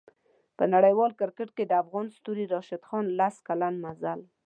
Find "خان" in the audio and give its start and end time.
2.89-3.05